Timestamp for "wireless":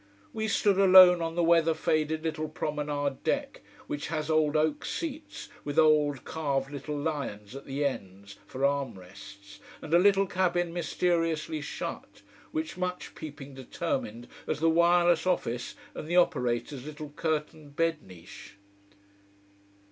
14.71-15.27